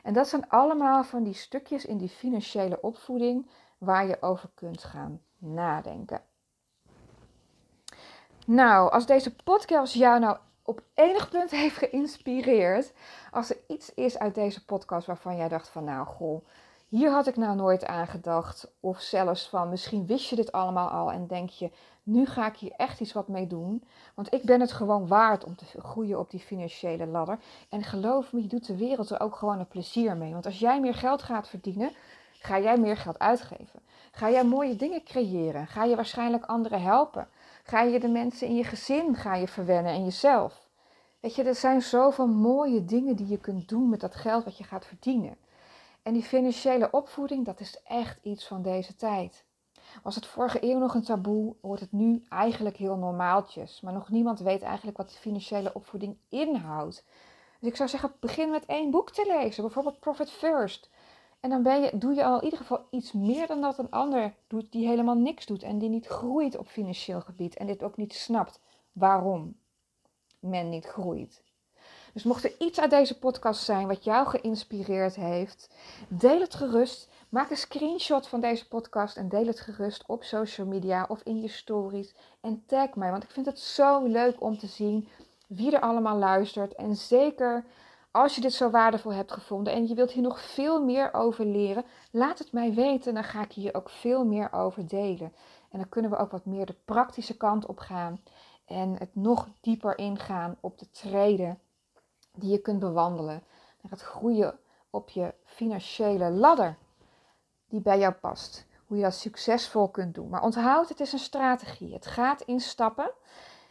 En 0.03 0.13
dat 0.13 0.27
zijn 0.27 0.49
allemaal 0.49 1.03
van 1.03 1.23
die 1.23 1.33
stukjes 1.33 1.85
in 1.85 1.97
die 1.97 2.09
financiële 2.09 2.81
opvoeding 2.81 3.49
waar 3.77 4.07
je 4.07 4.21
over 4.21 4.49
kunt 4.53 4.83
gaan 4.83 5.21
nadenken. 5.37 6.21
Nou, 8.45 8.91
als 8.91 9.05
deze 9.05 9.35
podcast 9.35 9.93
jou 9.93 10.19
nou 10.19 10.37
op 10.63 10.81
enig 10.93 11.29
punt 11.29 11.51
heeft 11.51 11.77
geïnspireerd, 11.77 12.93
als 13.31 13.49
er 13.49 13.57
iets 13.67 13.93
is 13.93 14.17
uit 14.17 14.35
deze 14.35 14.65
podcast 14.65 15.07
waarvan 15.07 15.37
jij 15.37 15.47
dacht 15.47 15.69
van 15.69 15.83
nou 15.83 16.05
goh, 16.05 16.45
hier 16.87 17.11
had 17.11 17.27
ik 17.27 17.35
nou 17.35 17.55
nooit 17.55 17.85
aan 17.85 18.07
gedacht. 18.07 18.71
Of 18.79 19.01
zelfs 19.01 19.49
van 19.49 19.69
misschien 19.69 20.05
wist 20.05 20.29
je 20.29 20.35
dit 20.35 20.51
allemaal 20.51 20.89
al 20.89 21.11
en 21.11 21.27
denk 21.27 21.49
je, 21.49 21.71
nu 22.03 22.25
ga 22.25 22.47
ik 22.47 22.55
hier 22.55 22.71
echt 22.77 22.99
iets 22.99 23.13
wat 23.13 23.27
mee 23.27 23.47
doen. 23.47 23.83
Want 24.13 24.33
ik 24.33 24.43
ben 24.43 24.61
het 24.61 24.71
gewoon 24.71 25.07
waard 25.07 25.43
om 25.43 25.55
te 25.55 25.65
groeien 25.81 26.19
op 26.19 26.29
die 26.29 26.39
financiële 26.39 27.07
ladder. 27.07 27.39
En 27.69 27.83
geloof 27.83 28.33
me, 28.33 28.41
je 28.41 28.47
doet 28.47 28.67
de 28.67 28.77
wereld 28.77 29.09
er 29.09 29.19
ook 29.19 29.35
gewoon 29.35 29.59
een 29.59 29.67
plezier 29.67 30.17
mee. 30.17 30.31
Want 30.31 30.45
als 30.45 30.59
jij 30.59 30.79
meer 30.79 30.93
geld 30.93 31.21
gaat 31.21 31.47
verdienen, 31.47 31.91
ga 32.39 32.59
jij 32.59 32.77
meer 32.77 32.97
geld 32.97 33.19
uitgeven. 33.19 33.79
Ga 34.11 34.29
jij 34.29 34.43
mooie 34.43 34.75
dingen 34.75 35.03
creëren. 35.03 35.67
Ga 35.67 35.83
je 35.83 35.95
waarschijnlijk 35.95 36.45
anderen 36.45 36.81
helpen. 36.81 37.27
Ga 37.63 37.81
je 37.81 37.99
de 37.99 38.07
mensen 38.07 38.47
in 38.47 38.55
je 38.55 38.63
gezin 38.63 39.15
ga 39.15 39.35
je 39.35 39.47
verwennen 39.47 39.93
en 39.93 40.03
jezelf. 40.03 40.67
Weet 41.19 41.35
je, 41.35 41.43
er 41.43 41.55
zijn 41.55 41.81
zoveel 41.81 42.27
mooie 42.27 42.85
dingen 42.85 43.15
die 43.15 43.27
je 43.27 43.37
kunt 43.37 43.69
doen 43.69 43.89
met 43.89 43.99
dat 43.99 44.15
geld 44.15 44.43
wat 44.43 44.57
je 44.57 44.63
gaat 44.63 44.85
verdienen. 44.85 45.37
En 46.05 46.13
die 46.13 46.23
financiële 46.23 46.91
opvoeding, 46.91 47.45
dat 47.45 47.59
is 47.59 47.81
echt 47.83 48.19
iets 48.21 48.47
van 48.47 48.61
deze 48.61 48.95
tijd. 48.95 49.45
Was 50.03 50.15
het 50.15 50.25
vorige 50.25 50.63
eeuw 50.63 50.77
nog 50.77 50.93
een 50.93 51.03
taboe, 51.03 51.55
wordt 51.61 51.81
het 51.81 51.91
nu 51.91 52.23
eigenlijk 52.29 52.77
heel 52.77 52.95
normaaltjes. 52.95 53.81
Maar 53.81 53.93
nog 53.93 54.09
niemand 54.09 54.39
weet 54.39 54.61
eigenlijk 54.61 54.97
wat 54.97 55.09
de 55.09 55.15
financiële 55.15 55.73
opvoeding 55.73 56.17
inhoudt. 56.29 57.05
Dus 57.59 57.69
ik 57.69 57.75
zou 57.75 57.89
zeggen, 57.89 58.13
begin 58.19 58.49
met 58.49 58.65
één 58.65 58.91
boek 58.91 59.11
te 59.11 59.37
lezen, 59.41 59.63
bijvoorbeeld 59.63 59.99
Profit 59.99 60.31
First. 60.31 60.89
En 61.39 61.49
dan 61.49 61.63
ben 61.63 61.81
je, 61.81 61.97
doe 61.97 62.13
je 62.13 62.25
al 62.25 62.37
in 62.37 62.43
ieder 62.43 62.59
geval 62.59 62.85
iets 62.89 63.11
meer 63.11 63.47
dan 63.47 63.61
dat 63.61 63.77
een 63.77 63.91
ander 63.91 64.33
doet 64.47 64.71
die 64.71 64.87
helemaal 64.87 65.15
niks 65.15 65.45
doet 65.45 65.63
en 65.63 65.79
die 65.79 65.89
niet 65.89 66.07
groeit 66.07 66.57
op 66.57 66.67
financieel 66.67 67.21
gebied 67.21 67.55
en 67.55 67.67
dit 67.67 67.83
ook 67.83 67.97
niet 67.97 68.13
snapt 68.13 68.59
waarom 68.91 69.57
men 70.39 70.69
niet 70.69 70.85
groeit. 70.85 71.43
Dus 72.15 72.23
mocht 72.23 72.43
er 72.43 72.55
iets 72.59 72.79
uit 72.79 72.89
deze 72.89 73.19
podcast 73.19 73.63
zijn 73.63 73.87
wat 73.87 74.03
jou 74.03 74.27
geïnspireerd 74.27 75.15
heeft, 75.15 75.69
deel 76.07 76.39
het 76.39 76.55
gerust. 76.55 77.09
Maak 77.29 77.49
een 77.49 77.57
screenshot 77.57 78.27
van 78.27 78.39
deze 78.39 78.67
podcast 78.67 79.17
en 79.17 79.29
deel 79.29 79.45
het 79.45 79.59
gerust 79.59 80.03
op 80.07 80.23
social 80.23 80.67
media 80.67 81.05
of 81.09 81.21
in 81.23 81.41
je 81.41 81.47
stories. 81.47 82.13
En 82.41 82.63
tag 82.65 82.95
mij, 82.95 83.11
want 83.11 83.23
ik 83.23 83.29
vind 83.29 83.45
het 83.45 83.59
zo 83.59 84.05
leuk 84.05 84.41
om 84.41 84.57
te 84.57 84.67
zien 84.67 85.07
wie 85.47 85.71
er 85.71 85.79
allemaal 85.79 86.17
luistert. 86.17 86.75
En 86.75 86.95
zeker 86.95 87.65
als 88.11 88.35
je 88.35 88.41
dit 88.41 88.53
zo 88.53 88.69
waardevol 88.69 89.13
hebt 89.13 89.31
gevonden 89.31 89.73
en 89.73 89.87
je 89.87 89.95
wilt 89.95 90.11
hier 90.11 90.23
nog 90.23 90.41
veel 90.41 90.83
meer 90.83 91.13
over 91.13 91.45
leren, 91.45 91.85
laat 92.11 92.39
het 92.39 92.51
mij 92.51 92.73
weten. 92.73 93.13
Dan 93.13 93.23
ga 93.23 93.43
ik 93.43 93.51
hier 93.51 93.75
ook 93.75 93.89
veel 93.89 94.25
meer 94.25 94.53
over 94.53 94.87
delen. 94.87 95.33
En 95.71 95.79
dan 95.79 95.89
kunnen 95.89 96.11
we 96.11 96.17
ook 96.17 96.31
wat 96.31 96.45
meer 96.45 96.65
de 96.65 96.75
praktische 96.85 97.37
kant 97.37 97.65
op 97.65 97.79
gaan 97.79 98.21
en 98.65 98.95
het 98.99 99.15
nog 99.15 99.47
dieper 99.61 99.97
ingaan 99.97 100.57
op 100.59 100.79
de 100.79 100.89
treden 100.91 101.59
die 102.35 102.51
je 102.51 102.57
kunt 102.57 102.79
bewandelen. 102.79 103.43
Naar 103.81 103.91
het 103.91 104.01
groeien 104.01 104.59
op 104.89 105.09
je 105.09 105.33
financiële 105.43 106.29
ladder 106.29 106.77
die 107.69 107.81
bij 107.81 107.99
jou 107.99 108.13
past. 108.13 108.65
Hoe 108.85 108.97
je 108.97 109.03
dat 109.03 109.13
succesvol 109.13 109.89
kunt 109.89 110.15
doen. 110.15 110.29
Maar 110.29 110.41
onthoud, 110.41 110.89
het 110.89 110.99
is 110.99 111.13
een 111.13 111.19
strategie. 111.19 111.93
Het 111.93 112.05
gaat 112.05 112.41
in 112.41 112.59
stappen. 112.59 113.11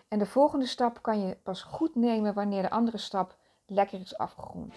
En 0.09 0.19
de 0.19 0.27
volgende 0.27 0.67
stap 0.67 1.03
kan 1.03 1.27
je 1.27 1.37
pas 1.43 1.63
goed 1.63 1.95
nemen 1.95 2.35
wanneer 2.35 2.63
de 2.63 2.71
andere 2.71 2.99
stap 2.99 3.37
lekker 3.67 4.01
is 4.01 4.19
afgerond. 4.19 4.75